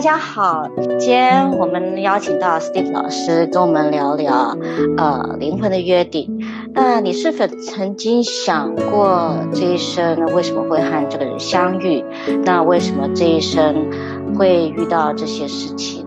[0.00, 4.56] 大家好，今天我们邀请到 Steve 老师跟我们聊聊，
[4.96, 6.40] 呃，灵魂的约定。
[6.72, 12.02] 那你是否曾经想过这一生为什么会和这个人相遇？
[12.46, 13.90] 那为什么这一生
[14.38, 16.06] 会遇到这些事情？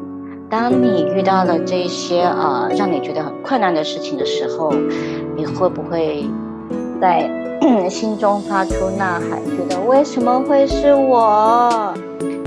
[0.49, 4.73] 当你遇到了这些呃让你觉得很困难的事情的时候，
[5.35, 6.25] 你会不会
[6.99, 7.29] 在
[7.91, 11.93] 心中发出呐喊，觉得为什么会是我？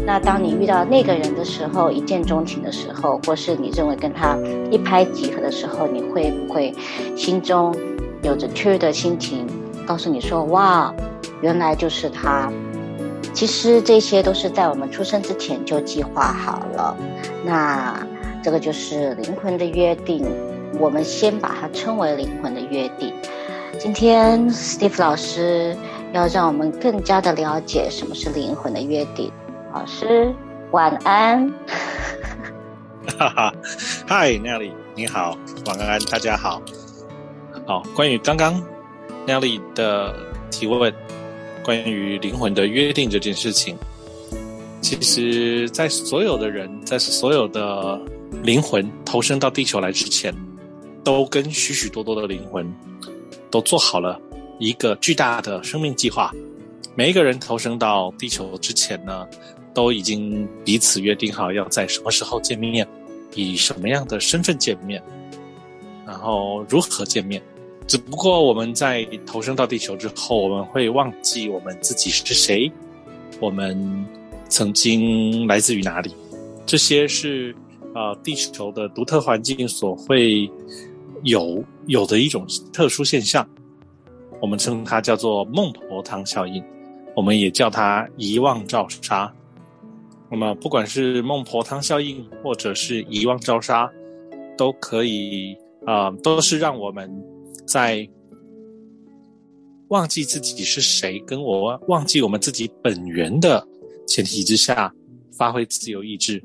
[0.06, 4.38] 那当你遇到那个人的时候，一见钟情的时候，或是你认为跟他
[4.70, 6.72] 一拍即合的时候，你会不会
[7.16, 7.74] 心中
[8.22, 9.44] 有着雀跃的心情，
[9.84, 10.94] 告诉你说：“哇，
[11.40, 12.48] 原来就是他。”
[13.34, 16.96] 其实这些都是在我们出生之前就计划好了。
[17.44, 18.06] 那
[18.44, 20.24] 这个就是灵魂的约定，
[20.78, 23.12] 我们先把它称为灵魂的约定。
[23.78, 25.76] 今天 Steve 老师
[26.12, 29.30] 要让我们更加的了解什么是灵魂的约定。
[29.76, 30.34] 老师，
[30.72, 31.46] 晚安。
[33.18, 33.54] 哈哈
[34.08, 36.62] 嗨 Nelly，你好，晚安，大家好。
[37.66, 38.58] 好，关于刚刚
[39.26, 40.16] Nelly 的
[40.50, 40.90] 提问，
[41.62, 43.76] 关于灵魂的约定这件事情，
[44.80, 48.00] 其实，在所有的人，在所有的
[48.42, 50.34] 灵魂投生到地球来之前，
[51.04, 52.66] 都跟许许多多的灵魂
[53.50, 54.18] 都做好了
[54.58, 56.32] 一个巨大的生命计划。
[56.94, 59.26] 每一个人投生到地球之前呢，
[59.76, 62.88] 都已经彼此约定好要在什么时候见面，
[63.34, 65.02] 以什么样的身份见面，
[66.06, 67.42] 然后如何见面。
[67.86, 72.72] 只不过我们在投生到地球之后，我们会忘记我们自己是谁，
[73.38, 73.76] 我们
[74.48, 76.10] 曾经来自于哪里。
[76.64, 77.54] 这些是
[77.94, 80.50] 呃地球的独特环境所会
[81.22, 83.46] 有有的一种特殊现象，
[84.40, 86.64] 我们称它叫做孟婆汤效应，
[87.14, 89.30] 我们也叫它遗忘照杀。
[90.30, 93.90] 那么，不管是孟婆汤效应，或者是遗忘招杀，
[94.56, 95.56] 都可以
[95.86, 97.10] 啊、都是让我们
[97.66, 98.08] 在
[99.88, 103.64] 忘记自己是谁，跟我忘记我们自己本源的
[104.08, 104.92] 前提之下，
[105.38, 106.42] 发挥自由意志，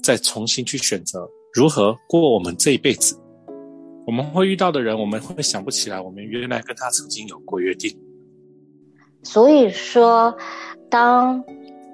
[0.00, 3.18] 再重新去选择如何过我们这一辈子。
[4.06, 7.94] 我们会遇到的人，我们会想不起来，我们原来跟他曾经有过约定。
[9.24, 10.34] 所以说，
[10.88, 11.44] 当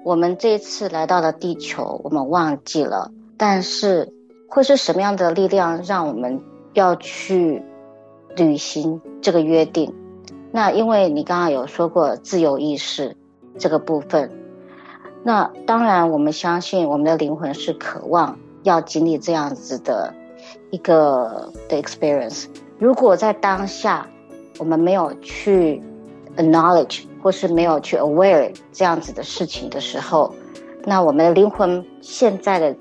[0.05, 4.13] 我们这一次来到了地球，我们忘记了，但是
[4.47, 6.43] 会是什么样的力量让我们
[6.75, 7.63] 要去
[8.35, 9.91] 履行这个约定？
[10.51, 13.17] 那因为你刚刚有说过自由意识
[13.57, 14.29] 这个部分，
[15.23, 20.13] 那当然我们相信我们的灵魂是渴望要经历这样子的
[20.69, 22.45] 一个的 experience。
[22.77, 24.07] 如果在当下
[24.59, 25.81] 我们没有去
[26.37, 27.05] acknowledge。
[27.25, 30.31] 或是没有去 aware 这样子的事情的时候，
[30.83, 32.75] 那我们的灵魂现在的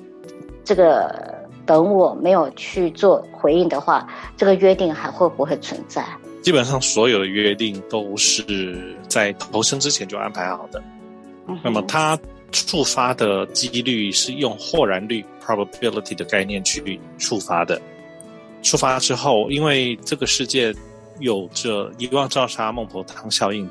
[0.62, 1.34] 这个
[1.64, 4.06] 本我没有去做回应的话，
[4.36, 6.04] 这个约定还会不会存在？
[6.42, 10.82] 基本上所有的约定都是在投生之前就安排好的。
[11.48, 12.18] 嗯、那么它
[12.52, 17.80] 触发的几率是用豁然率 probability 的概念去触发的。
[18.60, 20.70] 触发之后，因为这个世界
[21.18, 23.66] 有着遗忘照杀孟婆汤效应。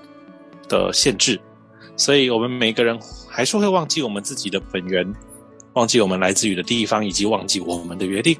[0.73, 1.39] 的限制，
[1.95, 5.05] 所以我们每个人还是会忘记我们自己的本源，
[5.73, 8.35] 忘记我们来自于的地方，以及忘记我们的约定。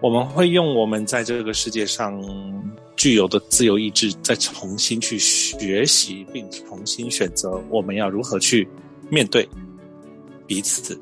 [0.00, 2.20] 我们会用我们在这个世界上
[2.96, 8.68] 具有的自由意志，再重新去学习，并重新选择我们要如何去
[9.08, 9.48] 面对
[10.46, 10.98] 彼此。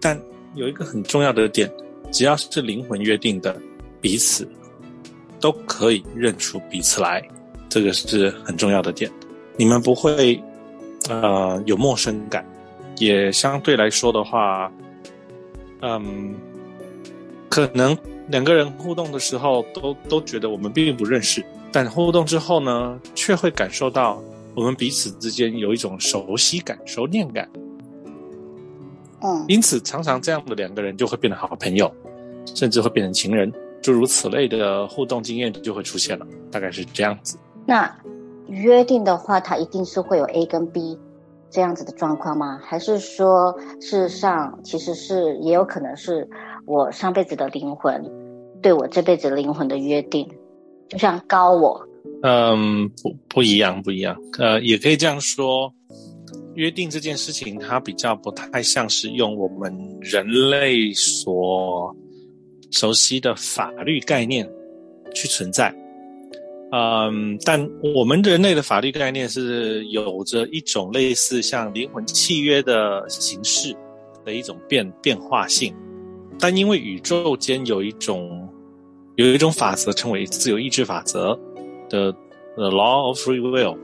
[0.00, 0.18] 但
[0.54, 1.70] 有一个很重要的点，
[2.12, 3.60] 只要是灵魂约定的
[4.00, 4.48] 彼此，
[5.40, 7.22] 都可以认出彼此来，
[7.68, 9.10] 这个是很重要的点。
[9.56, 10.42] 你们不会，
[11.08, 12.44] 呃，有陌生感，
[12.98, 14.70] 也相对来说的话，
[15.80, 16.34] 嗯，
[17.48, 17.96] 可能
[18.28, 24.22] 两个人互动的时候都都觉得我们并不认识，但互动之后呢，却会感受到
[24.54, 27.48] 我们彼此之间有一种熟悉感、熟练感。
[29.22, 31.90] 嗯，因此常常这样的两个人就会变得好朋友，
[32.54, 33.50] 甚至会变成情人，
[33.80, 37.38] 诸如此类的互动经验就会出现了，大概是这样子。
[37.64, 37.90] 那。
[38.48, 40.98] 约定的话，它一定是会有 A 跟 B
[41.50, 42.58] 这样子的状况吗？
[42.62, 46.28] 还是说，事实上其实是也有可能是
[46.66, 48.04] 我上辈子的灵魂
[48.62, 50.28] 对我这辈子灵魂的约定，
[50.88, 51.86] 就像高我。
[52.22, 54.16] 嗯，不不一样，不一样。
[54.38, 55.72] 呃，也可以这样说，
[56.54, 61.94] 约定这件事情，它比较不太像是用我们人类所
[62.70, 64.48] 熟悉的法律概念
[65.14, 65.74] 去存在。
[66.72, 73.74] 嗯，但我们人类的法律概念是有着一种类似像灵魂契约的形式，
[74.24, 75.72] 的一种变变化性，
[76.40, 78.48] 但因为宇宙间有一种
[79.14, 81.38] 有一种法则称为自由意志法则
[81.88, 82.12] 的
[82.56, 83.78] The Law of Free Will，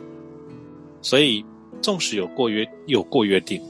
[1.00, 1.44] 所以
[1.80, 3.62] 纵使有过约有过约定，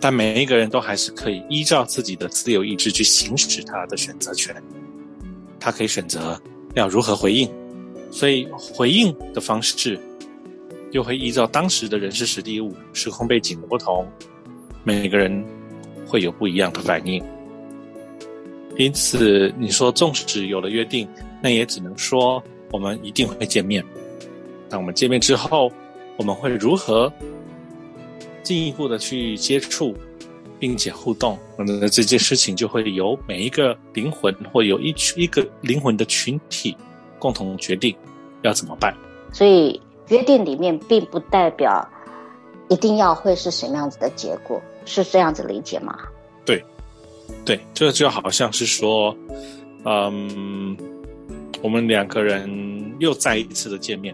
[0.00, 4.54] 但每一个人都还是可以依照自己的自由意志去行使他的选择权，
[5.58, 6.40] 他可以选择
[6.74, 7.50] 要如何回应，
[8.10, 9.98] 所以回应的方式。
[10.92, 14.04] 又会依照当时的人事时地物、时空背景的不同，
[14.82, 15.44] 每个人
[16.04, 17.22] 会有不一样的反应。
[18.76, 21.06] 因此，你说纵使有了约定，
[21.40, 22.42] 那也只能说
[22.72, 23.84] 我们一定会见面。
[24.68, 25.70] 那我们见面之后，
[26.16, 27.12] 我们会如何
[28.42, 29.94] 进一步的去接触，
[30.58, 31.38] 并且互动？
[31.56, 36.76] 那这件事情就会由每一个灵魂，或有一群一个灵魂的群体
[37.20, 37.94] 共同决定
[38.42, 38.92] 要怎么办。
[39.32, 39.80] 所以。
[40.08, 41.88] 约定里面并不代表
[42.68, 45.96] 一定要会是什么样子的结果，是这样子理解吗？
[46.44, 46.60] 对，
[47.44, 49.16] 对，这就好像是说，
[49.84, 50.76] 嗯，
[51.62, 54.12] 我们两个人又再一次的见面，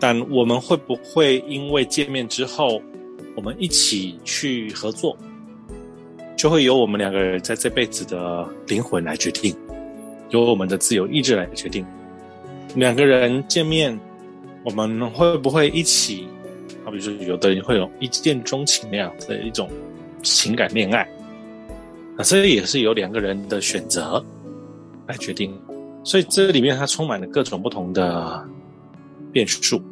[0.00, 2.82] 但我们会不会因为见面之后，
[3.36, 5.16] 我们一起去合作，
[6.36, 9.54] 就会由我们两个人在这辈子的灵魂来决定，
[10.30, 11.84] 由我们的自由意志来决定，
[12.74, 13.98] 两个人见面。
[14.62, 16.28] 我们会不会一起？
[16.84, 19.66] 好，比如说，有的人会有一见钟情那样的一种
[20.22, 21.00] 情感恋爱，
[22.18, 24.22] 啊，这也是由两个人的选择
[25.06, 25.50] 来决定。
[26.04, 28.46] 所以这里面它充满了各种不同的
[29.32, 29.82] 变数，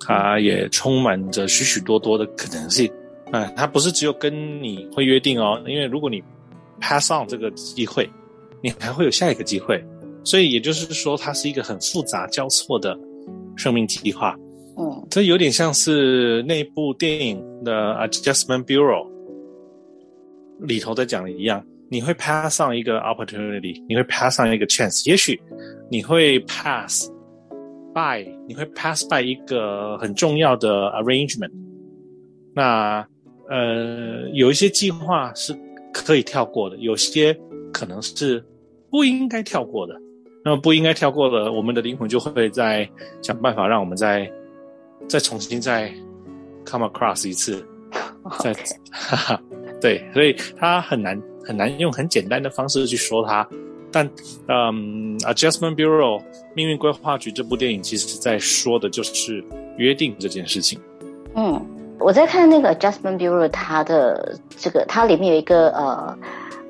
[0.00, 2.90] 它也充满着许许多多的可能性。
[3.30, 6.20] 啊，它不是只有跟你会约定哦，因为如果你
[6.80, 8.10] pass on 这个机会，
[8.62, 9.82] 你还会有下一个机会。
[10.24, 12.98] 所以也就是说，它是一个很复杂交错的。
[13.56, 14.36] 生命计划，
[14.78, 17.72] 嗯，这有点像是那部电影的
[18.08, 19.04] 《Adjustment Bureau》
[20.60, 21.60] 里头在讲的一样，
[21.90, 25.40] 你会 pass 上一个 opportunity，你会 pass 上一个 chance，也许
[25.90, 27.10] 你会 pass
[27.92, 31.50] by，你会 pass by 一个很重要的 arrangement。
[32.54, 33.04] 那
[33.50, 35.52] 呃，有一些计划是
[35.92, 37.36] 可以跳过的，有些
[37.72, 38.44] 可能是
[38.90, 39.94] 不应该跳过的。
[40.44, 42.88] 那么不应该跳过的，我们的灵魂就会在
[43.22, 44.30] 想办法让我们再
[45.08, 45.92] 再重新再
[46.64, 47.62] come across 一次.
[48.40, 48.52] 再
[48.90, 49.42] 哈哈，
[49.80, 53.46] 对，所以它很难很难用很简单的方式去说它。
[53.90, 54.08] 但
[54.48, 56.22] 嗯，Adjustment Bureau
[56.54, 59.42] 命运规划局这部电影其实在说的就是
[59.78, 60.78] 约定这件事情。
[61.34, 61.60] 嗯，
[61.98, 66.18] 我在看那个 Adjustment Bureau，它的这个它里面有一个呃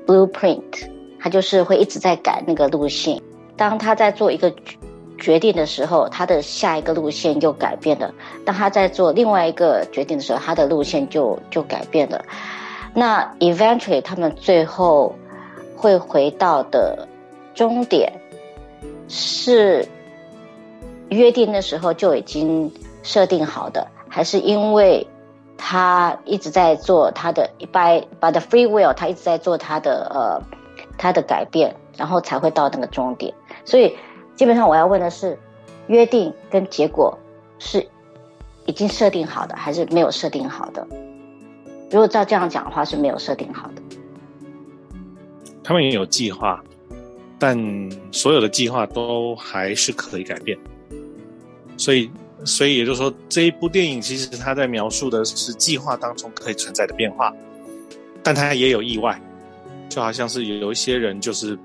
[0.09, 0.89] blueprint，
[1.19, 3.21] 他就是会一直在改那个路线。
[3.55, 4.51] 当他在做一个
[5.19, 8.11] 决定的时候，他的下一个路线又改变了；
[8.43, 12.25] 当他在做另外一个决定的时候，他的路线就就改变了。
[12.95, 15.13] 那 eventually 他们最后
[15.75, 17.07] 会回到的
[17.53, 18.11] 终点
[19.07, 19.87] 是
[21.09, 22.71] 约定的时候就已经
[23.03, 25.05] 设定好的，还是因为
[25.61, 30.41] 他一直在做他的 by by the free will，他一直在做他的呃
[30.97, 33.33] 他的改变，然后才会到那个终点。
[33.65, 33.93] 所以，
[34.35, 35.37] 基本上我要问的是，
[35.87, 37.15] 约定跟结果
[37.59, 37.85] 是
[38.65, 40.87] 已经设定好的，还是没有设定好的？
[41.91, 43.81] 如果照这样讲的话，是没有设定好的。
[45.61, 46.63] 他们也有计划，
[47.37, 47.57] 但
[48.11, 50.57] 所有的计划都还是可以改变。
[51.77, 52.09] 所以，
[52.45, 57.33] 所以也就是说，这一部电影其实它在描述的是计划当中可以存在的变化，
[58.23, 59.19] 但它也有意外，
[59.89, 61.57] 就好像是有一些人就是。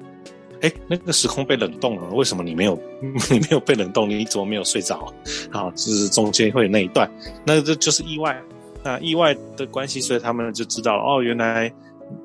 [0.61, 2.79] 哎，那个时空被冷冻了，为什么你没有？
[3.31, 4.09] 你没有被冷冻？
[4.09, 5.13] 你怎么没有睡着？
[5.53, 7.11] 啊，就是中间会有那一段，
[7.45, 8.41] 那这就是意外。
[8.83, 11.71] 那意外的关系，所以他们就知道哦，原来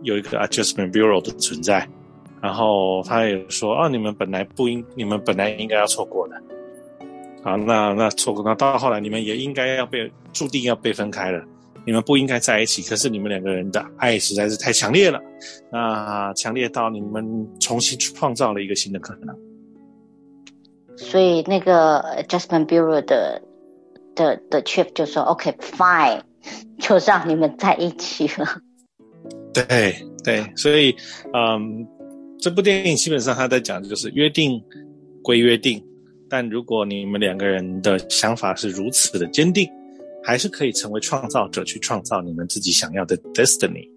[0.03, 1.85] 有一个 Adjustment Bureau 的存在。
[2.41, 6.41] 然后他也说，哦，你们本来不应，你们本来应该要错过的。
[7.41, 11.43] 好，那那错过，那到后来你们也应该要被注定要被分开了。
[11.85, 15.19] 你们不应该在一起，可是你们两个人的爱实在是太强烈了，
[15.71, 17.25] 那强烈到你们
[17.59, 19.35] 重新创造了一个新的可能。
[20.97, 23.41] 所以那个 Adjustment Bureau 的
[24.13, 26.21] 的的 chief 就说：“OK, fine，
[26.77, 28.45] 就让你们在一起了。
[29.53, 30.93] ”对对，所以
[31.33, 31.87] 嗯，
[32.39, 34.61] 这部电影基本上他在讲的就是约定
[35.23, 35.81] 归约定，
[36.29, 39.69] 但如果你们两个人的想法是如此的坚定。
[40.21, 43.89] 还是可以成为创造者，去创造你们自己想要的 destiny，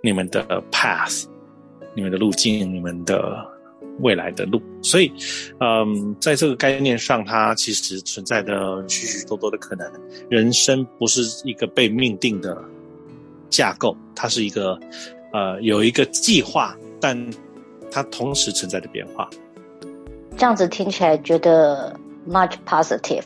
[0.00, 1.24] 你们的 path，
[1.96, 3.44] 你们的路径，你们的
[3.98, 4.62] 未来的路。
[4.80, 5.12] 所以，
[5.58, 9.84] 嗯，在这个概念上，它其实存在的许许多多的可能。
[10.30, 12.56] 人生不是一个被命定的
[13.50, 14.78] 架构，它是一个
[15.32, 17.18] 呃有一个计划，但
[17.90, 19.28] 它同时存在的变化。
[20.36, 23.24] 这样子听起来觉得 much positive，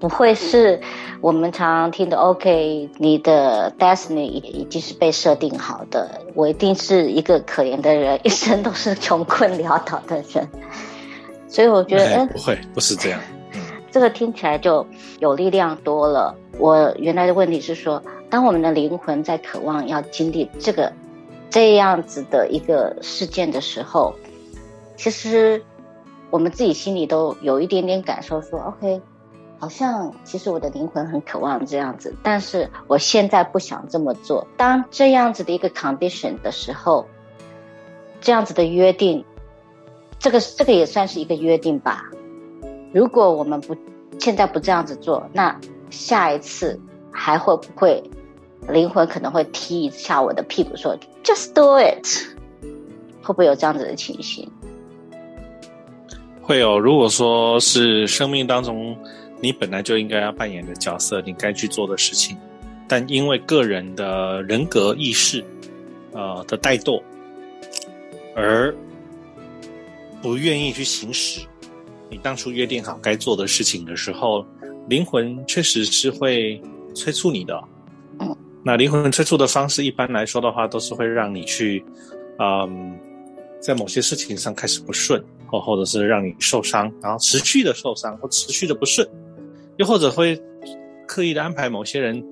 [0.00, 0.80] 不会是
[1.20, 10.48] 我们常常听的 OK，你的 destiny 已经是被设定好的，我一定是一个可怜的人，一生都是穷困潦倒的人。
[11.48, 13.20] 所以我觉得，哎，不会，不是这样。
[13.90, 14.84] 这个听起来就
[15.20, 16.34] 有力量多了。
[16.58, 20.92] 我原来的问题是说，当我们的灵魂在渴望要经历这个
[21.48, 24.14] 这样子的一个事件的时候，
[24.96, 25.62] 其实
[26.30, 29.00] 我们自己心里都有一点点感受说，OK，
[29.58, 34.46] 好像其实我的灵魂很渴望这样子，但是我现在不想这么做。
[34.56, 37.06] 当这样子的一个 condition 的时候，
[38.20, 39.24] 这样子的约定，
[40.18, 42.04] 这个这个也算是一个约定吧。
[42.92, 43.76] 如果我们不
[44.18, 45.58] 现在不这样子做，那
[45.90, 46.78] 下一次
[47.10, 48.02] 还会不会
[48.68, 52.06] 灵魂可能会踢一下我的屁股说 “Just do it”？
[53.22, 54.50] 会不会有这样子的情形？
[56.48, 56.80] 会有。
[56.80, 58.96] 如果说是生命当中
[59.42, 62.38] 你本来就应该要扮演的角色，你该去做的事情，
[62.88, 65.44] 但因为个人的人格意识
[66.12, 67.02] 呃的怠惰
[68.34, 68.74] 而
[70.22, 71.42] 不愿意去行使。
[72.08, 74.42] 你当初约定好该做的事情的时候，
[74.88, 76.58] 灵魂确实是会
[76.94, 77.62] 催促你的。
[78.64, 81.84] 那灵魂催促的方式，一般来说的话，都是会让你去，
[82.38, 82.98] 嗯，
[83.60, 89.06] 在某些事情上开始不顺，或或者是让你受伤，然后持续的受伤或持续的不顺，
[89.78, 90.40] 又或者会
[91.06, 92.22] 刻意的安排某些人，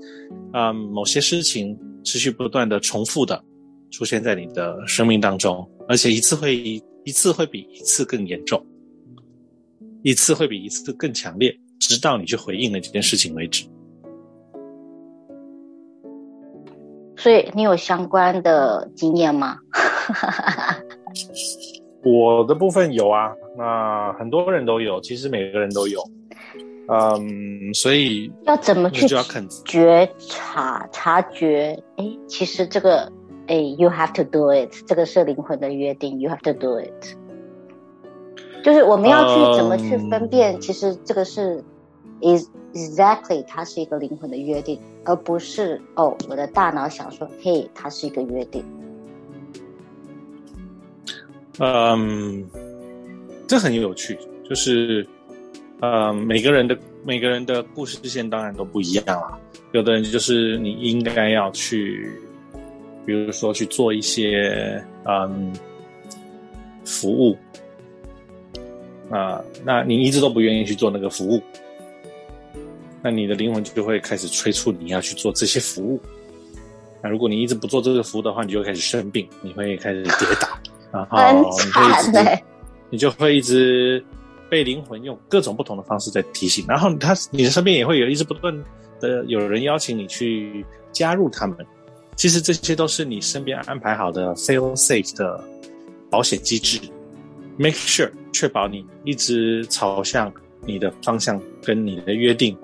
[0.52, 3.42] 啊，某些事情持续不断的重复的
[3.90, 8.64] 出现在你的生命当中，而且一次会一次会比一次更严重。
[10.02, 13.64] 一次会比一次更强烈，直到你去回应了这件事情为止。
[17.16, 19.58] 所以你有相关的经验吗？
[22.06, 26.00] 我的部分有啊，那很多人都有，其实每个人都有。
[26.88, 31.76] 嗯，所以要怎么去觉察、察觉？
[31.96, 33.10] 哎，其实这个，
[33.48, 37.16] 哎，you have to do it，这个是灵魂的约定，you have to do it。
[38.62, 41.60] 就是我们要去怎么去分辨，其实这个是
[42.20, 48.64] is exactly 它是一个灵魂的约定，而不是哦，我的大脑想说，嘿，它是一个约定。
[51.58, 52.44] 嗯，
[53.46, 55.06] 这很有趣，就是
[55.80, 59.38] 嗯，每个人的每个人的故事线当然都不一样啊。
[59.72, 62.10] 有的人就是你应该要去，
[63.04, 65.52] 比如说去做一些嗯
[66.84, 67.36] 服务。
[69.08, 71.40] 啊，那你一直都不愿意去做那个服务，
[73.00, 76.00] 那你的灵魂就会开始催促你要去做这些服务。
[77.00, 80.55] 那如果你一直不做这个服务的话，你就开始生病，你会开始跌倒，
[81.10, 82.42] 然后你会一直，
[82.90, 84.04] 你就会一直
[84.48, 86.64] 被灵魂用各种不同的方式在提醒。
[86.68, 88.54] 然后他，你的身边也会有一直不断
[89.00, 91.56] 的有人邀请你去加入他们。
[92.14, 95.42] 其实这些都是你身边安排好的 fail safe 的
[96.10, 96.80] 保险机制。
[97.58, 102.56] Make sure 确保你一直朝向你的方向跟你的约定，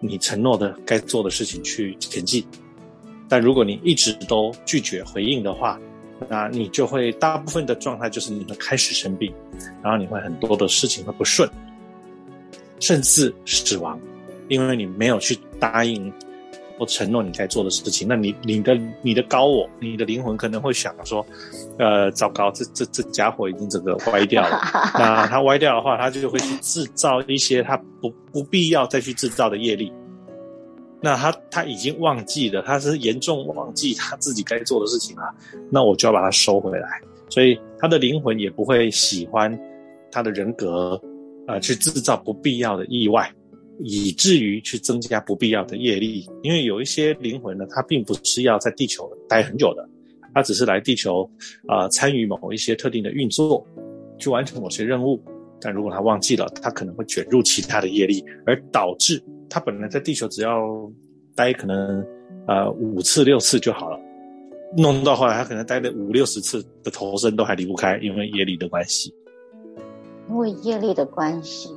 [0.00, 2.44] 你承诺的该做的事情去前进。
[3.28, 5.80] 但如果你一直都拒绝回应的话，
[6.28, 9.32] 那你就会大部分的状态就是你会开始生病，
[9.82, 11.48] 然后你会很多的事情会不顺，
[12.80, 13.98] 甚至死亡，
[14.48, 16.12] 因为你没有去答应。
[16.78, 21.24] 或承诺你该做的事情，那你你的你的高我，你的灵魂可能会想说，
[21.78, 24.60] 呃，糟糕，这这这家伙已经整个歪掉了。
[24.92, 29.90] 那他歪掉的话，他就会去制造一些他不不必要再去制造的业力。
[31.06, 35.22] 那他他已经忘记了，他是严重忘记他自己该做的事情了。
[35.70, 36.88] 那我就要把它收回来。
[37.30, 39.56] 所以他的灵魂也不会喜欢
[40.10, 41.00] 他的人格，
[41.46, 43.32] 呃，去制造不必要的意外。
[43.78, 49.88] 以至于去增加不必要的业力，因为有一些灵魂呢，它并不是要在地球待很久的，
[50.34, 51.30] 它只是来地球
[51.68, 53.64] 啊、参与某一些特定的运作，
[54.18, 55.22] 去完成某些任务。
[55.60, 60.68] 但如果他忘记了，他可能会卷入其他的业力，而导致他本来在地球只要
[61.34, 62.04] 待可能
[62.46, 63.98] 呃五次六次就好了，
[64.76, 69.14] 弄到后来他可能待了五六十次的投身都还离不开，因为业力的关系。
[70.28, 71.70] 因为业力的关系。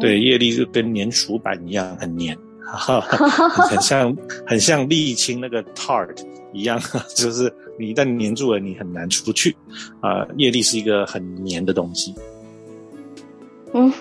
[0.00, 2.36] 对，业力就跟粘鼠板一样，很粘，
[3.70, 6.12] 很像很像沥青那个 tart
[6.52, 6.76] 一样，
[7.14, 9.56] 就是你一旦粘住了，你很难出去。
[10.00, 12.12] 啊、呃，业力是一个很粘的东西。
[13.74, 13.92] 嗯，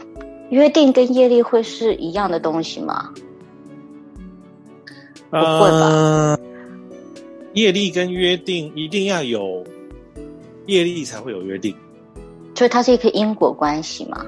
[0.50, 3.12] 约定跟业力会是一样的东西吗？
[5.30, 6.38] 不会吧？
[7.54, 9.64] 业力跟约定一定要有
[10.68, 11.76] 业力才会有约定，
[12.56, 14.26] 所以它是一个因果关系嘛？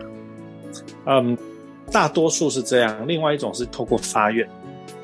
[1.05, 1.37] 嗯，
[1.91, 3.07] 大多数是这样。
[3.07, 4.47] 另外一种是透过发愿，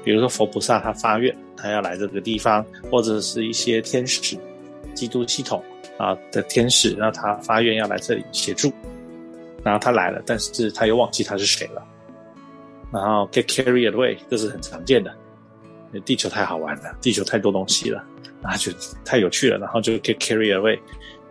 [0.03, 4.37] 比如说佛菩萨他发愿，他要来这个地方，或者是一些天使、
[4.93, 5.63] 基督系统
[5.97, 8.71] 啊的天使，让他发愿要来这里协助，
[9.63, 11.83] 然后他来了，但是他又忘记他是谁了，
[12.91, 15.13] 然后 get carried away，这是很常见的。
[16.05, 18.03] 地球太好玩了，地球太多东西了，
[18.41, 18.71] 然后就
[19.05, 20.79] 太有趣了，然后就 get carried away，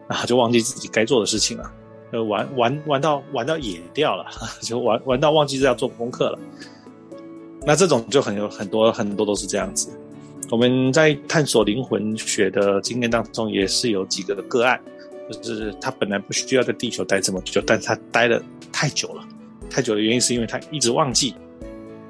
[0.09, 1.73] 然后就忘记自己该做的事情了，
[2.13, 4.25] 呃，玩玩玩到玩到野掉了，
[4.63, 6.39] 就玩玩到忘记是要做功课了。
[7.67, 9.91] 那这种就很有很多很多都是这样子。
[10.49, 14.81] 我们在探索灵魂学的经验当中，也是有几个的个案，
[15.33, 19.25] 就是他本来不需要在地球待这么久，但是他待了太久了，
[19.71, 21.35] 太久的原因是因为他一直忘记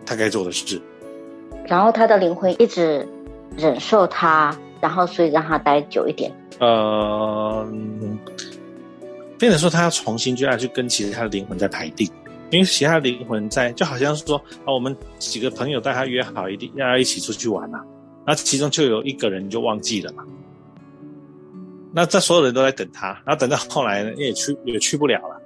[0.05, 0.81] 他该做的事。
[1.67, 3.07] 然后他的灵魂一直
[3.57, 6.33] 忍受他，然后所以让他待久一点。
[6.59, 7.67] 呃，
[9.39, 12.09] 变成说他要重新就要去跟其他的灵魂在排定，
[12.51, 17.83] 因为其他的灵魂在就好像是说啊，我们几个朋友带他约好一定要一起出去玩啊，
[18.27, 20.25] 那其中就有一个人就忘记了嘛。
[21.95, 25.41] 那这所有人都在等他，然后等到后来呢，也去也去不了了，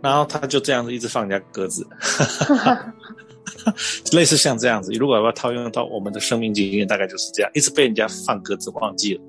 [0.00, 1.86] 然后他就这样子一直放人家鸽子。
[4.12, 9.20] 类似像这样子，如果要套用到我们的生命经验，大概就是这样，一直被人家放鸽子忘记了，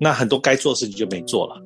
[0.00, 1.62] 那很多该做的事情就没做了。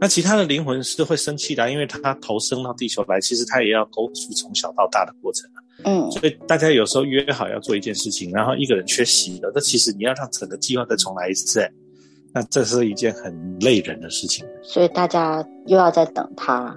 [0.00, 5.48] 那其他的灵魂是会生气的，因为他投生到地球来，其实他也要勾出从小到大的过程。
[5.82, 11.68] 嗯，所以大家有时候约好要做一件事情，然后一个人缺席了，那其实你要让整个计划再重来一次，
[12.32, 14.46] 那这是一件很累人的事情。
[14.62, 16.74] 所以大家又要再等他，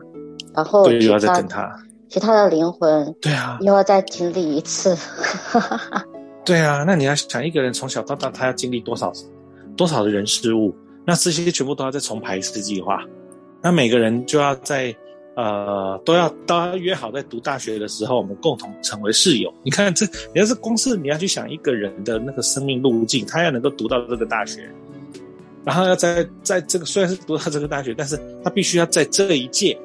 [0.53, 1.73] 然后对，又要在等他。
[2.09, 4.97] 其他的灵魂，对啊，又要再经历一次。
[6.45, 9.11] 对啊，那你要想一个人从小到大，他要经历多少
[9.75, 10.73] 多少的人事物，
[11.05, 13.03] 那这些全部都要再重排一次计划。
[13.61, 14.95] 那每个人就要在
[15.37, 19.53] 呃，都要都要约好，在读大学的时候，我们共同成为室友。
[19.61, 24.67] 你看这，你要是光是你要去想一个人的那个生命路径，他要能够读到这个大学，
[25.63, 29.77] 然后要在在这个虽然是读到这个大学，但是他必须要在这一届，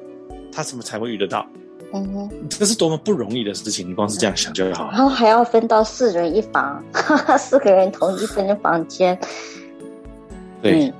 [0.51, 1.45] 他怎么才会遇得到？
[1.93, 3.87] 嗯哼，这是多么不容易的事情！
[3.87, 4.89] 你光是这样想就好。
[4.91, 9.15] 然后还要分到四人一房，哈哈，四个人同一间房间。
[10.63, 10.91] 对，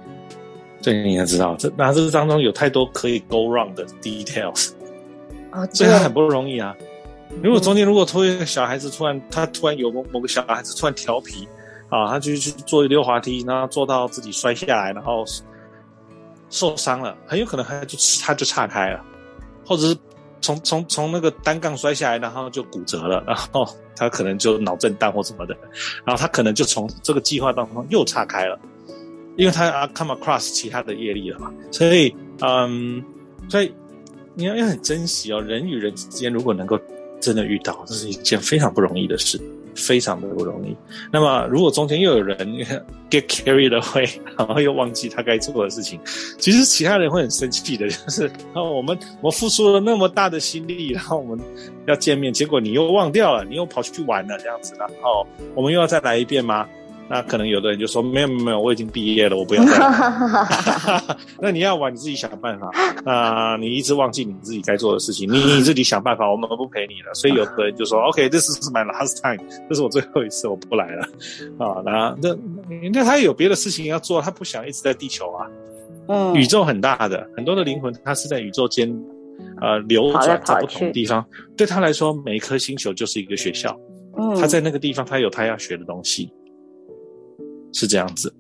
[0.84, 4.74] 这、嗯、你要知道，这那这当中有太多可以 go wrong 的 details，
[5.50, 6.76] 啊，所以他很不容易啊。
[7.42, 11.48] 如果中间如果突然一个小孩子突然他突然有某某个小孩子突然调皮
[11.90, 15.24] 啊，他就去坐溜滑梯，然后坐到自己摔下来，然后
[16.52, 19.04] 受伤了，很有可能他就他就岔开了，
[19.66, 19.98] 或者是。
[20.46, 23.66] 从从从那个单杠摔下来，然后就骨折了，然后
[23.96, 25.56] 他可能就脑震荡或什么的，
[26.04, 28.60] 然后他可能就从这个计划当中又岔开了，
[29.36, 33.04] 因为他啊 come across 其他的业力了嘛，所以嗯，
[33.50, 33.72] 所以
[34.36, 36.80] 你要要很珍惜哦，人与人之间如果能够
[37.20, 39.40] 真的遇到，这是一件非常不容易的事。
[39.76, 40.76] 非常的不容易。
[41.12, 42.38] 那么，如果中间又有人
[43.10, 46.00] get carried away，然后又忘记他该做的事情，
[46.38, 47.90] 其实其他人会很生气的。
[47.90, 51.44] 就是，然后我们我付出了那么大的心力，然后我们
[51.88, 56.68] 要见面，结果你又忘掉了，你又跑去玩了，这样子，然后我们又要再来一遍吗？
[57.10, 61.04] 那可能有的人就说没有没有，我已经毕业了，我不要再玩。
[61.40, 62.72] 那你要玩你自己想办法。
[63.06, 67.14] 那你一直忘记你自己该做的事情，你你自己想办法，我们不陪你了。
[67.14, 71.04] 所以有的人就说： “OK，this is my last time， 这是我最后一次，我不来了。”
[71.60, 72.36] 啊，那那
[72.92, 75.48] 那他有别的事情要做，他不想一直在地球啊。
[76.08, 78.90] 嗯，宇宙很大的，很多的灵魂，他是在宇宙间
[79.62, 81.26] 呃流转在不同的地方。
[81.56, 83.78] 对他来说，每一颗星球就是一个学校。
[84.18, 86.32] 嗯，他在那个地方，他有他要学的东西。
[87.74, 88.34] 是这样子，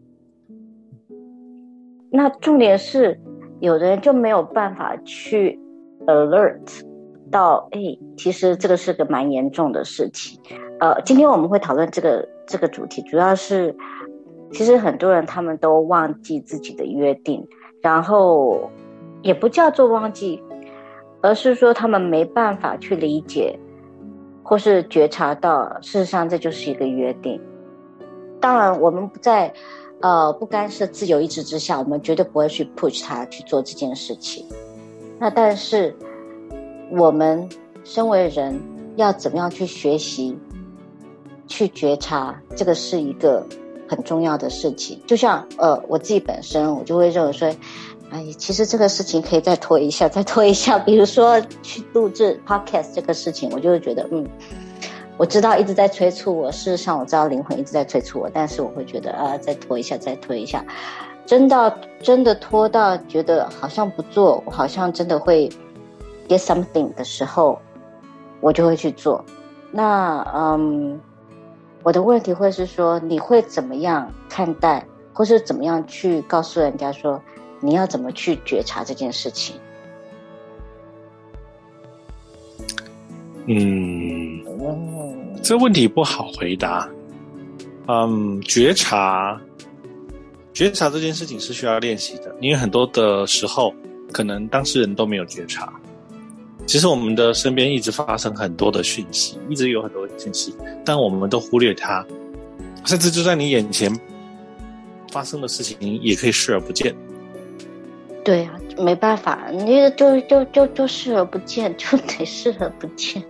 [2.11, 3.19] 那重点是，
[3.59, 5.59] 有的人就没有办法去
[6.05, 6.61] alert
[7.31, 7.79] 到，哎，
[8.15, 10.39] 其实这个是个蛮严重的事情。
[10.79, 13.75] 呃，今天我们会讨论这个这个主题，主要是，
[14.51, 17.47] 其实很多人他们都忘记自己的约定，
[17.81, 18.69] 然后
[19.23, 20.39] 也不叫做忘记，
[21.21, 23.57] 而是说他们没办法去理解，
[24.43, 27.41] 或是觉察到，事实上这就是一个约定。
[28.43, 29.53] 当然，我们不在，
[30.01, 34.45] 呃，不干涉自由意志之下，我们绝对不会去 push 他去做这件事情。
[35.17, 35.95] 那但是，
[36.91, 37.47] 我们
[37.85, 38.59] 身为人，
[38.97, 40.37] 要怎么样去学习，
[41.47, 43.47] 去觉察，这个是一个
[43.87, 45.01] 很重要的事情。
[45.07, 47.47] 就像呃，我自己本身，我就会认为说，
[48.09, 50.77] 哎，其实这个事情可以再拖一下，再拖一下。
[50.77, 54.27] 比如说去录制 podcast 这个事情，我就会觉得，嗯。
[55.17, 60.65] 我知道一直在催促我，事实上我知道灵魂一直在催促我，但是我会觉得啊，再拖一下，再拖一下，
[61.25, 61.69] 真到
[62.01, 65.47] 真的拖到觉得好像不做，我好像真的会
[66.27, 67.59] get something 的时候，
[68.41, 69.23] 我就会去做。
[69.71, 70.99] 那嗯，
[71.83, 77.21] 我的问题会是说，你会怎么样看待，或是怎么样去告诉人家说，
[77.59, 79.55] 你要怎么去觉察这件事情？
[83.45, 84.22] 嗯，
[85.43, 86.89] 这问题不好回答。
[87.89, 89.37] 嗯，觉察，
[90.53, 93.73] 觉察这件事情是需要练习的，因为很多的时候，
[94.13, 95.71] 可能当事人都没有觉察。
[96.65, 102.05] 其实我们的身边一直发生很多的讯息，一直有很多讯息，但我们都忽略它，
[102.85, 103.93] 甚至就在你眼前
[105.11, 106.95] 发生的事情，也可以视而不见。
[108.23, 113.21] 对啊，没办法，你就就就就视而不见，就得视而不见。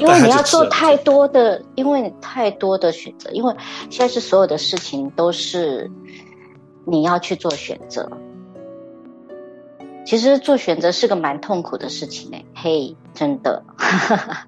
[0.00, 3.54] 因为你要做太多的，因为你太多的选择，因为
[3.90, 5.90] 现在是所有的事情都是
[6.86, 8.08] 你要去做选择。
[10.06, 13.62] 其实做选择是个蛮痛苦的事情诶，嘿，真的。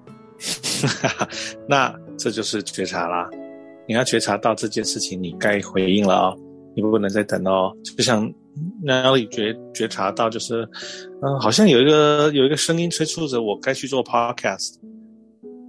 [1.68, 3.28] 那这就是觉察啦，
[3.88, 6.37] 你要觉察到这件事情，你该回应了哦，
[6.74, 8.32] 你不能再等哦，就像。
[8.82, 10.62] 哪里觉觉察到，就是，
[11.20, 14.76] 嗯、呃，好像有一个有一个声音催促着我该去做 podcast。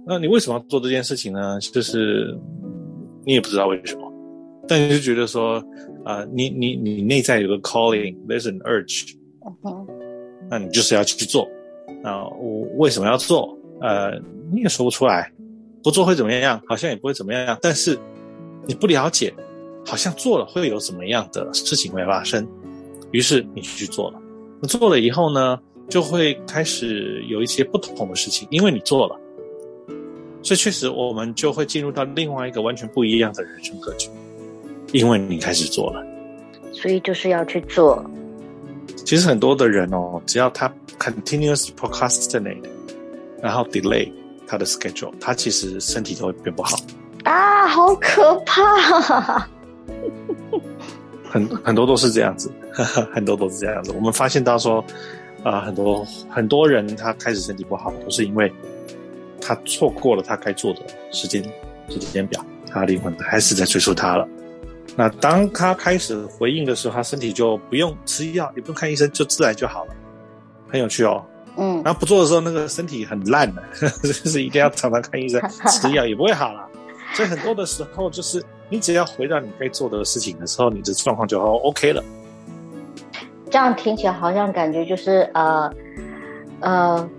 [0.08, 1.60] 那你为什么要做这件事情呢？
[1.60, 2.34] 就是
[3.26, 4.10] 你也不知道为什么，
[4.66, 5.56] 但你就觉得说，
[6.02, 9.14] 啊、呃，你你你内在有个 calling，there's an urge，
[9.64, 9.86] 嗯，
[10.50, 11.46] 那你就是要去做。
[12.02, 13.54] 啊，我为什么要做？
[13.82, 14.18] 呃，
[14.50, 15.30] 你也说不出来，
[15.82, 16.58] 不做会怎么样？
[16.66, 17.58] 好像也不会怎么样。
[17.60, 17.98] 但是
[18.66, 19.34] 你不了解，
[19.84, 22.48] 好像做了会有什么样的事情会发生。
[23.10, 24.18] 于是你去做了，
[24.62, 29.18] 那做了以后呢，就会开始有一些不同的事情，因为你做了，
[30.48, 34.08] 所以确实我们就会进入到另外一个完全不一样的人生格局，
[34.92, 36.02] 因为你开始做了，
[36.72, 38.02] 所以就是要去做。
[39.04, 42.64] 其实很多的人哦，只要他 continuously procrastinate，
[43.42, 44.10] 然后 delay
[44.46, 46.78] 他的 schedule，他其实身体都会变不好。
[47.24, 49.46] 啊，好可怕！
[51.28, 53.92] 很很多都是这样子，呵呵，很多都是这样子。
[53.92, 54.82] 我们发现到说，
[55.42, 58.50] 啊、呃，很多很多人他开始身体不好，都是因为
[59.40, 61.42] 他错过了他该做的时间
[61.88, 64.26] 时间表，他灵魂还是在催促他了。
[64.96, 69.94] 那当他开始回应的时候，他身体就不用吃药，也不用看医生，就自然就好了。
[70.68, 71.24] 很有趣哦。
[71.56, 71.82] 嗯。
[71.84, 73.62] 然后不做的时候，那个身体很烂的，
[74.02, 76.68] 就是一定要常常看医生， 吃药也不会好了。
[77.14, 78.44] 所以很多的时候就是。
[78.70, 82.04] 你只要回到你该做的事情的时候，你的状况就 OK 了。
[83.48, 85.72] 这样听起来好像感觉就是呃
[86.60, 87.10] 呃，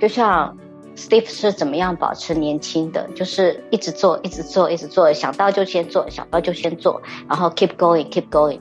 [0.00, 0.56] 就像
[0.96, 8.60] Steve 是怎么样保持年轻的，就是一直做，一直做，一直做，想到就先做，想到就先做，然后 keep going，keep going。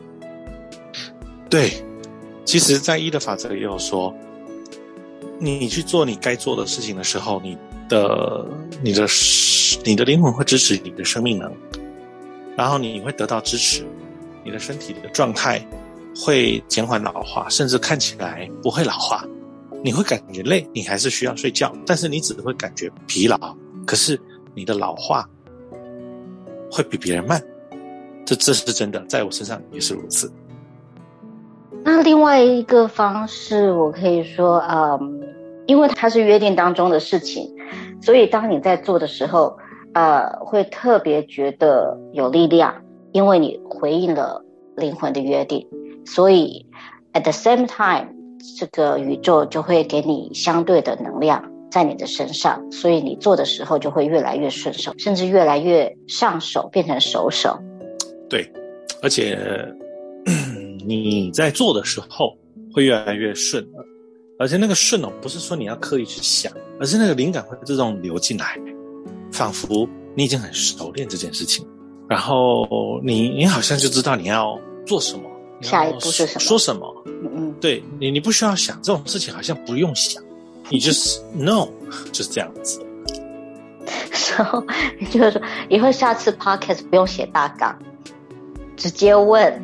[1.50, 1.72] 对，
[2.44, 4.14] 其实，在一的法则也有说，
[5.38, 7.56] 你去做你该做的事情的时候，你
[7.88, 8.46] 的、
[8.82, 9.06] 你的、
[9.86, 11.52] 你的灵魂会支持你的生命能。
[12.56, 13.84] 然后你会得到支持，
[14.44, 15.64] 你的身体的状态
[16.16, 19.24] 会减缓老化，甚至看起来不会老化。
[19.84, 23.38] 你会感觉累，你还是需要睡觉，但是你只会感觉疲劳。
[23.86, 24.20] 可是
[24.56, 25.30] 你的老化
[26.72, 27.42] 会比别人慢，
[28.26, 30.32] 这这是真的，在我身上也是如此。
[31.84, 35.22] 那另外一个方式，我可以说，嗯，
[35.68, 37.54] 因为它是约定当中的事情，
[38.02, 39.58] 所以当你在做的时候。
[39.96, 42.74] 呃，会特别觉得有力量，
[43.12, 44.44] 因为你回应了
[44.76, 45.68] 灵魂的约定，
[46.04, 46.66] 所以
[47.14, 48.08] at the same time，
[48.58, 57.58] 这个宇宙就会给你相对的能量在你的身上，所以你做的时候就会越来越顺手，甚至越来越上手，变成熟手。
[58.30, 58.52] 对，
[59.02, 59.38] 而且
[60.86, 62.38] 你在做的时候
[62.74, 63.66] 会越来越顺，
[64.38, 68.58] 而且那个顺哦，不是说你要刻意去想，而是那个灵感会自动流进来。
[69.32, 71.66] 仿佛你已经很熟练这件事情，
[72.08, 72.68] 然后
[73.04, 75.24] 你你好像就知道你要做什么，
[75.60, 77.04] 下一步是什么，说什么，
[77.64, 80.22] 对你你不需要想这种事情，好像不用想，
[80.68, 81.70] 你就是 know
[82.12, 82.86] 就是这样子。
[84.38, 84.62] 然后
[85.10, 87.74] 就是说，以后下次 podcast 不用写大纲，
[88.76, 89.64] 直接问，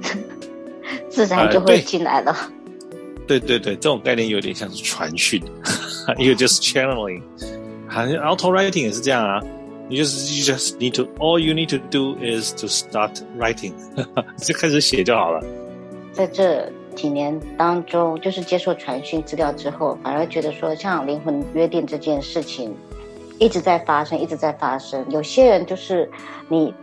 [1.09, 2.31] 自然就会进来了。
[2.31, 2.47] 呃、
[3.27, 5.43] 对，对对对，这种概念有点像是传讯，
[6.17, 7.21] 一个就是 channeling，
[7.89, 9.41] 好像 auto writing 也是这样啊。
[9.89, 13.73] 你就是 you just need to all you need to do is to start writing，
[14.41, 15.43] 就开始写就好了。
[16.13, 22.75] 在这几年当中，就是接受传讯资料之后，反而觉得说，像灵魂约定这件事情，
[23.37, 25.05] 一直在发生，一直在发生。
[25.09, 26.11] 有些人就是
[26.49, 26.73] 你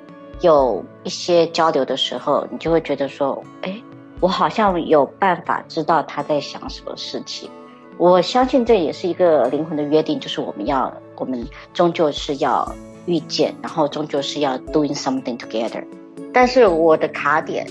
[0.41, 3.79] 有一些交流的时候，你就会觉得说，哎，
[4.21, 7.51] 我好像有办法知道他在想什么事情。
[7.99, 12.75] 我相信这也是一个灵魂的约定，就是我们要，我们终究是要
[13.05, 15.85] 遇见，然后终究是要 doing something together。
[16.33, 17.67] 但是我的卡点，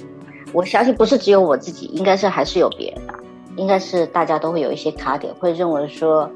[0.56, 3.13] 我相信不是只有我自己，应该是还是有别人的，
[3.58, 6.30] 应该是大家都会有一些卡点，会认为说，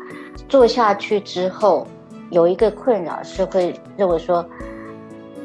[0.50, 1.88] 做下去之后。
[2.32, 4.46] 有一个困扰是会认为说，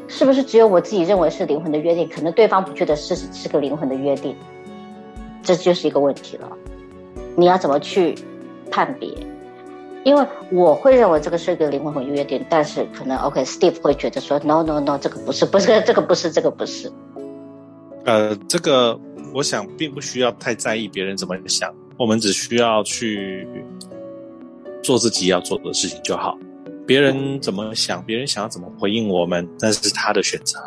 [0.07, 2.07] 是不是只有我自己认为是灵魂的约定？
[2.07, 4.35] 可能对方不觉得是是个灵魂的约定，
[5.41, 6.47] 这就是一个问题了。
[7.35, 8.13] 你要怎么去
[8.69, 9.09] 判别？
[10.03, 16.91] 因为我会认为这个是一个灵魂和约定，但是可能 OK，Steve 会觉得说，No No No，这个不是，不是这个不是，这个不是。
[18.05, 18.99] 呃，这个
[19.33, 23.47] 我想并不需要太在意别人怎么想，我们只需要去
[24.83, 26.37] 做自己要做的事情就好。
[26.85, 30.59] 别人怎么想，别人想要怎么回应我们，那是他的选择。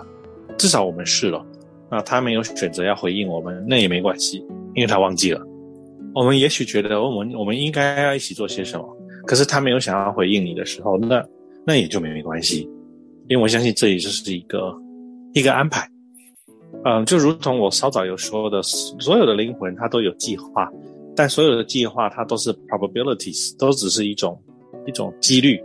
[0.56, 1.46] 至少我们试了，
[1.88, 4.38] 那他没有选择要回应我们，那也没关系，
[4.74, 5.40] 因为他忘记了。
[6.12, 8.84] 我们也许觉得我们我们应该要一起做些什么，
[9.24, 11.24] 可是他没有想要回应你的时候，那
[11.64, 12.68] 那也就没没关系，
[13.28, 14.76] 因为我相信这也就是一个
[15.34, 15.88] 一个安排。
[16.84, 20.70] 嗯，就如同我稍早有说的，所有的灵魂它都有计划，
[21.16, 24.40] 但所有的计划它都是 probabilities，都只是一种
[24.86, 25.62] 一种几率。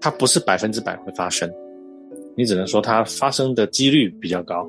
[0.00, 1.48] 它不是百分之百会发生，
[2.36, 4.66] 你只能说它发生的几率比较高。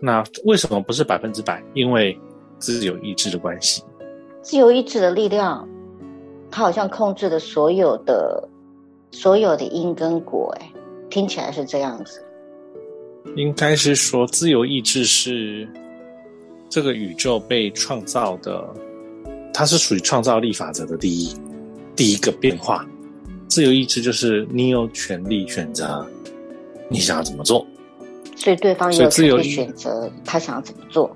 [0.00, 1.62] 那为什么不是百分之百？
[1.72, 2.18] 因为
[2.58, 3.82] 自由意志的关系。
[4.42, 5.66] 自由意志的力量，
[6.50, 8.48] 它好像控制了所有的
[9.12, 10.52] 所有的因跟果。
[10.58, 10.72] 哎，
[11.08, 12.20] 听起来是这样子。
[13.36, 15.68] 应该是说，自由意志是
[16.68, 18.66] 这个宇宙被创造的，
[19.52, 21.36] 它是属于创造力法则的第一
[21.94, 22.86] 第一个变化。
[23.48, 26.06] 自由意志就是你有权利选择
[26.88, 27.66] 你想要怎么做，
[28.36, 31.14] 所以对方也有权利选择他想要怎么做。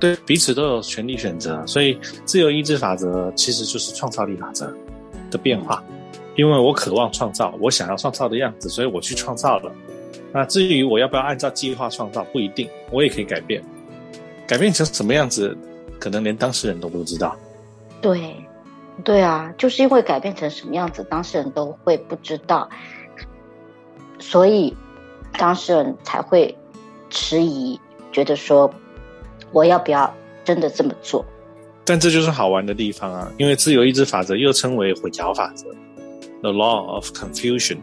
[0.00, 4.72] 对，彼此都有权利选择，所以自由意志法则其实就是创造力法则
[5.30, 5.82] 的变化。
[6.36, 9.72] 因为我渴望创造我想要创造的样子，所以我去创造了。
[10.32, 13.62] 那至于我要不要按照计划创造，不一定，我也可以改变。
[14.46, 15.56] 改变成什么样子，
[15.98, 17.36] 可能连当事人都不知道。
[18.00, 18.34] 对。
[19.04, 22.68] 对啊，就是因为改变成什么样子，当事人都会不知道，
[24.18, 24.74] 所以
[25.34, 26.52] 当事人才会
[27.08, 27.78] 迟疑，
[28.10, 28.68] 觉得说
[29.52, 30.12] 我要不要
[30.44, 31.24] 真的这么做？
[31.84, 35.68] 但这就是好玩的地方啊，因为自由意志法则又称为混淆法则
[36.42, 37.78] （the law of confusion），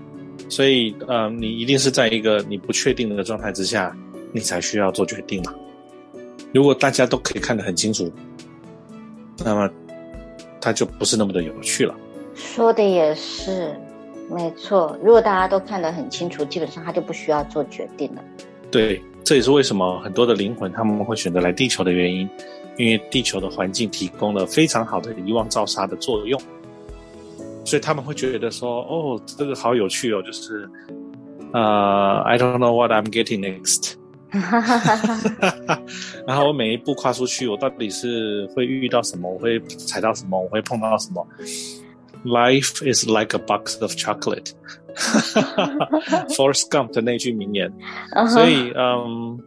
[0.49, 3.95] 所以呃，你一定是在一个你不确定的状态之下，
[4.31, 5.53] 你才需要做决定嘛。
[6.53, 8.11] 如果大家都可以看得很清楚，
[9.43, 9.69] 那么。
[10.61, 11.95] 它就不是那么的有趣了。
[12.33, 13.79] 说的也是，
[14.31, 14.97] 没错。
[15.03, 18.23] 如果大家都看得很清楚，基本上他就不需要做决定了。
[18.71, 22.27] 对，这也是为什么很多的灵魂他们会选择来地球的原因，
[22.77, 26.41] 因为地球的环境提供了非常好的遗忘照杀的作用，
[27.65, 30.69] 所以他们会觉得说：“哦，这个好有趣哦，就是，
[31.51, 33.95] 呃，I don't know what I'm getting next。”
[36.27, 39.29] 然后我每一步跨出去，我到底是会遇到什么？
[39.29, 40.39] 我会踩到什么？
[40.39, 41.25] 我会碰到什么
[42.25, 44.51] ？Life is like a box of chocolate。
[44.97, 45.65] 哈哈哈
[45.99, 47.71] 哈 Forrest Gump 的那句名言。
[48.13, 48.27] Uh huh.
[48.29, 49.39] 所以，嗯，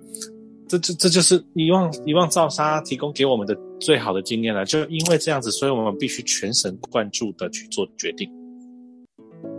[0.68, 4.64] 这这这就是遗忘遗忘造杀提供给我们的最好的经验了。
[4.64, 8.30] 就因为这样子，所以我们必须全神贯注的去做决定，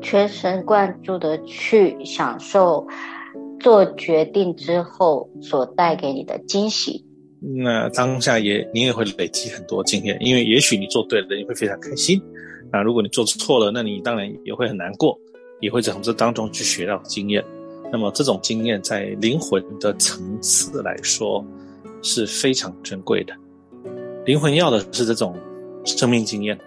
[0.02, 2.88] 全神贯注的去享受。
[3.62, 7.04] 做决定之后所带给你的惊喜，
[7.42, 12.18] 那当下也你也会累积很多经验，因为也许你做对了，你会非常开心；
[12.72, 15.14] 那如果你做错了，那你当然也会很难过，
[15.60, 17.44] 也会从这当中去学到经验。
[17.92, 21.44] 那么这种经验在灵魂的层次来说
[22.02, 23.34] 是非常珍贵的。
[24.26, 25.36] 灵魂要的是这种
[25.86, 26.58] 生命经验，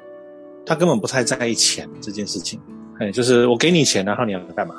[0.67, 2.61] 他根本不太在意钱这件事情。
[2.99, 4.75] 哎，就是我给你钱，然后你要干嘛？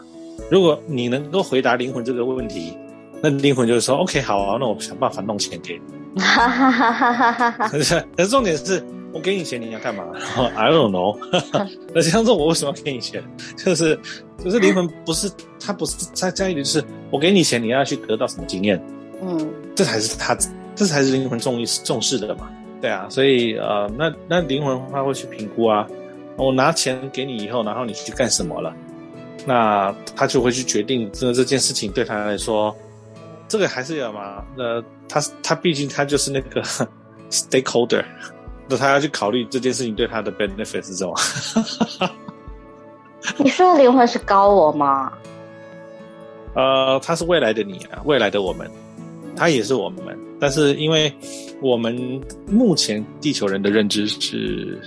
[0.51, 2.77] 如果你能够回答灵魂这个问题，
[3.21, 5.79] 那灵魂就是说：“OK，好啊，那我想办法弄钱给
[6.13, 7.67] 你。”哈哈哈哈哈哈！
[7.69, 10.04] 可是，可是重点是我给你钱，你要干嘛？
[10.56, 11.17] I don't know。
[11.93, 13.23] 那这样子，我为什么要给你钱？
[13.56, 13.97] 就是，
[14.43, 18.84] 就是灵魂不是他不是在在意的是我给你钱，你要去得到什么经验？
[19.21, 20.36] 嗯，这才是他，
[20.76, 22.49] 这才是灵魂重视重视的嘛。
[22.82, 25.88] 对啊，所以呃，那那灵魂他会去评估啊，
[26.36, 28.73] 我拿钱给你以后，然后你去干什么了？
[29.45, 32.76] 那他就会去决定，这这件事情对他来说，
[33.47, 34.43] 这个还是有嘛？
[34.58, 36.62] 那他他毕竟他就是那个
[37.30, 38.04] stakeholder，
[38.67, 41.13] 那他要去考虑这件事情对他的 benefit 是什么？
[43.38, 45.12] 你说的灵魂是高我吗？
[46.56, 48.69] 呃，他是未来的你啊，未来的我们，
[49.36, 50.17] 他也是我们。
[50.39, 51.12] 但是因为
[51.62, 54.78] 我们目前地球人的认知是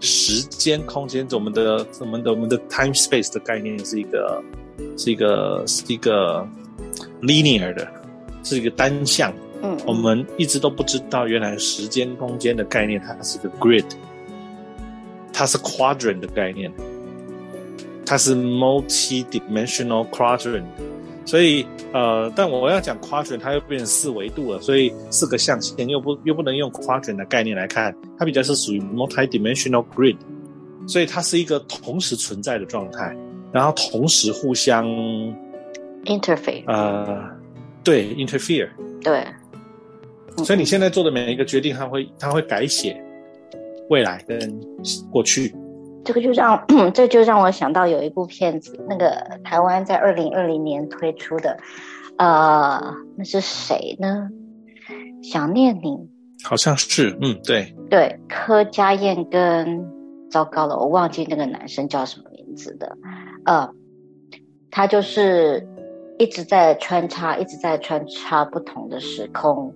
[0.00, 4.42] 时间、空间，我们的、我们的、我们的 time space 的概念是一个、
[4.98, 6.46] 是一个、是一个
[7.22, 7.86] linear 的，
[8.42, 9.32] 是一个单向。
[9.64, 13.86] 嗯，我们一直都不知道，原来时间、空间的概念，它是一个 grid，
[15.32, 16.70] 它是 quadrant 的概念。
[18.06, 20.64] 它是 multi-dimensional quadrant，
[21.24, 30.18] 所以呃，但我要讲 quadrant，它又变成四维度了，所以四个象限又不又不能用 quadrant 的概念来看，它比较是属于 multi-dimensional grid，
[30.86, 33.16] 所以它是一个同时存在的状态，
[33.50, 34.86] 然后同时互相
[36.04, 37.24] interfere，呃，
[37.82, 38.68] 对，interfere，
[39.02, 39.26] 对，
[40.38, 43.00] 所以你现在做的每一个决定，它会它会改写
[43.90, 44.38] 未来跟
[45.10, 45.54] 过去。
[46.04, 49.10] 这个就让 这就让我想到有一部片子，那个
[49.42, 51.56] 台湾在二零二零年推出的，
[52.18, 54.28] 呃，那是谁呢？
[55.22, 55.96] 想念你，
[56.42, 59.82] 好像是，嗯，对，对，柯佳燕跟
[60.30, 62.98] 糟糕了，我忘记那个男生叫什么名字的，
[63.46, 63.70] 呃，
[64.70, 65.66] 他就是
[66.18, 69.72] 一直在穿插，一直在穿插不同的时空。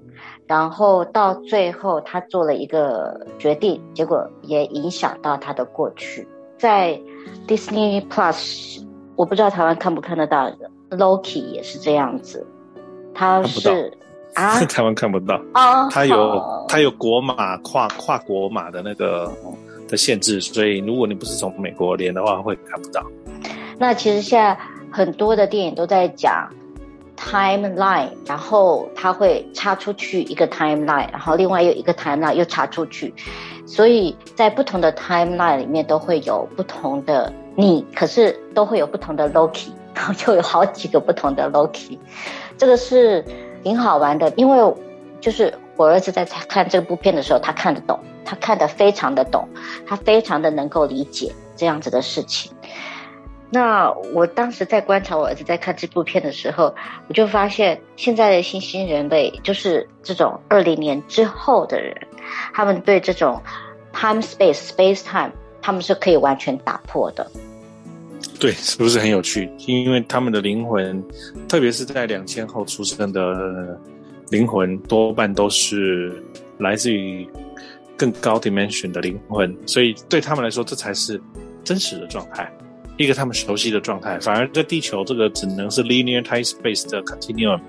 [0.49, 6.27] 然后到最后，他做了一个决定，结果也影响到他的过去。
[6.57, 6.99] 在
[7.47, 8.83] Disney Plus，
[9.15, 10.51] 我不知道台湾看不看得到
[10.91, 12.47] ，Loki 也是这样子。
[13.15, 13.93] 他是
[14.35, 19.31] 啊，台湾看不到啊，他有他有国码跨跨国码的那个
[19.87, 23.05] 的限制，所以如果你不是从美国连的话，会看不到。
[23.79, 24.59] 那其实现在
[24.91, 26.49] 很多的电影都在讲。
[27.19, 33.13] timeline，然后它会插出去一个 timeline，然后另外又一个 timeline 又插出去，
[33.67, 41.99] 所以在不同的 timeline 里面都会有不同的你，可是都会有不同的 Loki，然 后就有好几个不同的 Loki，
[42.57, 43.25] 这个是
[43.65, 44.75] 挺好玩的，因为
[45.21, 49.49] 就是我儿子在看这部片的时候，他看得懂，他看得非常的懂，
[49.87, 52.53] 他非常的能够理解这样子的事情。
[53.51, 56.75] 那我当时在观察我儿子在看这部片的时候，
[57.09, 61.97] 我就发现现在的新兴人类，就是这种二零年之后的人，
[62.53, 63.41] 他们对这种
[63.93, 65.31] time space space time，
[65.63, 67.27] 他们是可以完全打破的。
[68.39, 69.51] 对，是不是很有趣？
[69.67, 71.03] 因为他们的灵魂，
[71.49, 73.79] 特别是在两千后出生的
[74.29, 76.23] 灵魂，多半都是
[76.59, 77.27] 来自于
[77.97, 81.21] 更高 dimension 的灵魂，所以对他们来说，这才是
[81.65, 82.53] 真实的状态。
[82.99, 87.61] 一个他们熟悉的状态，反而在地球这个只能是 linear time space 的 continuum，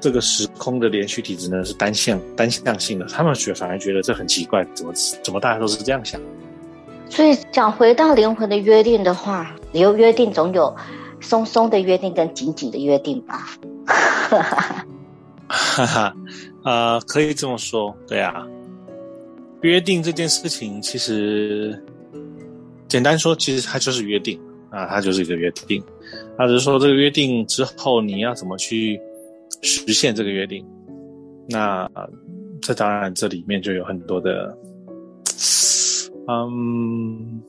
[0.00, 3.04] 这个时空的连续体只能是单向单向性的。
[3.04, 6.18] 他们觉反而觉得这很奇怪，怎么怎么大家都是这样想？
[7.10, 10.74] 所以讲回到灵魂的约定的话，有约定总有
[11.20, 13.46] 松松的约定跟紧紧的约定吧？
[15.48, 16.16] 哈哈，
[16.64, 18.46] 呃，可以这么说，对啊，
[19.60, 21.78] 约定这件事情其实。
[22.88, 25.82] 简单说，其实它就是约定啊，它就是一个约定。
[26.38, 29.00] 它只是说这个约定之后，你要怎么去
[29.62, 30.64] 实现这个约定？
[31.48, 31.88] 那
[32.60, 34.56] 这当然这里面就有很多的，
[36.28, 37.40] 嗯，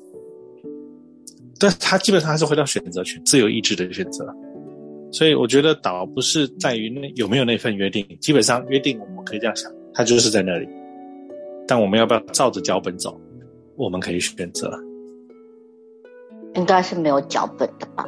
[1.59, 4.27] 但它基本上还是回到选择权、自由意志的选择。
[5.11, 10.67] 所以我觉得倒不是在于那有没有那份约定，基本上约定我们可以这样想，它就是在那里。
[11.67, 13.19] 但我们要不要照着脚本走，
[13.75, 14.71] 我们可以选择。
[16.57, 18.03] 应该是没有脚本的吧？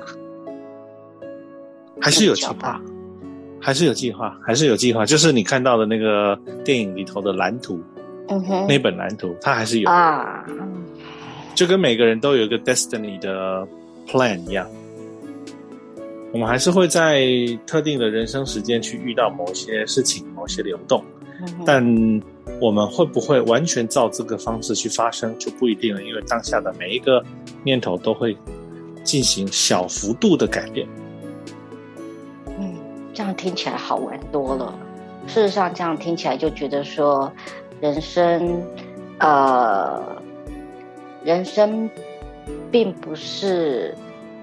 [2.02, 2.82] 还是有计划？
[3.62, 4.36] 还是有计划？
[4.44, 5.06] 还是有计划？
[5.06, 7.80] 就是你看到的那个电影里头的蓝图，
[8.28, 10.44] 嗯哼，那本蓝图它还是有啊，
[11.54, 13.68] 就跟每个人都有一个 destiny 的
[14.08, 14.68] plan 一样。
[16.32, 17.28] 我们还是会在
[17.68, 21.04] 特定的人生时间去遇到某些事情、某些流动，
[21.66, 21.84] 但
[22.62, 27.24] 我们会不会完全照这个方式去发生就不一定了，因为当下的每一个。
[27.62, 28.38] 念头都会
[29.04, 30.88] 进行小幅度的改变。
[32.58, 32.74] 嗯，
[33.14, 34.74] 这样听起来好玩多了。
[35.28, 37.30] 事实上，这样听起来就觉得说，
[37.82, 38.64] 人生，
[39.20, 40.02] 呃，
[41.22, 41.90] 人生
[42.72, 43.94] 并不是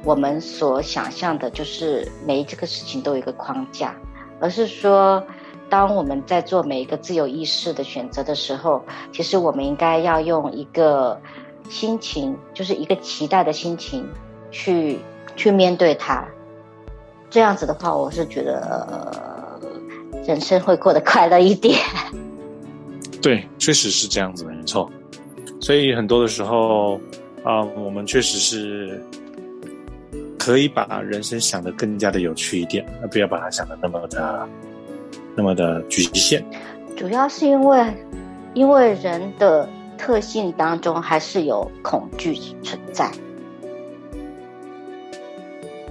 [0.04, 3.96] 我们所想象的，就是每一个事情都有一个框架，
[4.40, 5.26] 而是说，
[5.68, 11.20] 当我们在做每一个自由意识的选择的时候，其实我们应该要用一个。
[11.68, 14.08] 心情就是一个期待的心情
[14.52, 15.00] 去，
[15.34, 16.24] 去面对它。
[17.28, 19.60] 这样子的话，我是觉得，
[20.24, 21.76] 人生会过得快乐一点。
[23.20, 24.88] 对，确实是这样子，没错。
[25.60, 27.00] 所以很多的时候，
[27.42, 29.04] 啊、我们确实是
[30.38, 34.48] 可以把人生想得更加的有趣一点，而不要把它想得那么的
[35.36, 36.42] 那么的局限。
[36.96, 37.84] 主要是因为，
[38.54, 39.68] 因为人的
[39.98, 43.10] 特性当中还是有恐惧存在。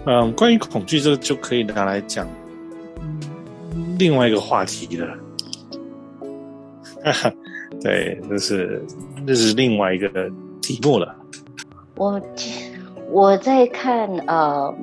[0.06, 2.28] 嗯，关于恐惧，这个就可以拿来讲
[3.98, 5.08] 另外一个话题了。
[7.82, 8.84] 对，这是
[9.28, 10.10] 这是另外一个
[10.62, 11.16] 题目了。
[11.96, 12.22] 我
[13.12, 14.74] 我在看呃，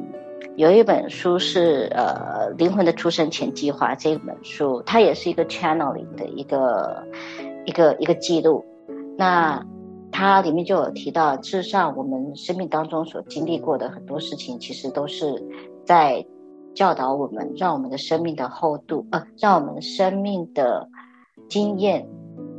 [0.63, 7.05] 有一本书是呃《灵魂的出生前计划》这本书，它也是一个 channeling 的一个
[7.65, 8.65] 一个一个记录。
[9.19, 9.61] 那
[10.13, 15.35] 它里面就有提到，事实上我们生命当中所经历过的很多事情，其实都是
[15.85, 16.25] 在
[16.77, 20.89] 教导我们，让我们的生命的厚度，呃，让我们生命的
[21.49, 22.07] 经验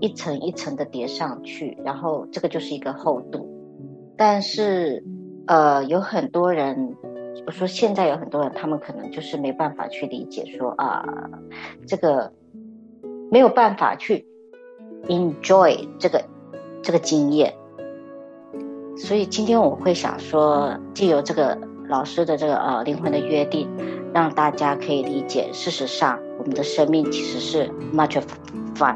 [0.02, 3.48] 一层一层的叠上去，然后这个就是一个厚度。
[4.18, 5.06] 但是，
[5.48, 6.96] 呃，有很多人，
[7.46, 11.06] 我说现在有很多人，他们可能就是没办法去理解说，啊，
[11.88, 12.32] 这个
[13.30, 14.26] 没有办法去
[15.08, 16.24] enjoy 这个
[16.82, 17.54] 这个经验。
[18.96, 21.58] 所以今天我会想说，借由这个
[21.90, 23.68] 老师的这个呃灵魂的约定，
[24.14, 28.26] 让大家可以理解，事实上我们的生命其实是 much of
[28.76, 28.96] fun。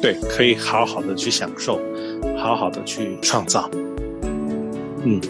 [0.00, 1.78] 对，可以好好的去享受。
[2.36, 3.68] 好好的去创造，
[5.04, 5.20] 嗯。